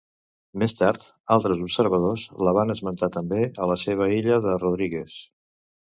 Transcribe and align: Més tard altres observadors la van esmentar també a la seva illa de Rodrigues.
Més 0.61 0.73
tard 0.79 1.05
altres 1.35 1.61
observadors 1.67 2.25
la 2.47 2.55
van 2.61 2.77
esmentar 2.77 3.13
també 3.19 3.45
a 3.67 3.71
la 3.75 3.79
seva 3.87 4.13
illa 4.19 4.45
de 4.51 4.61
Rodrigues. 4.67 5.25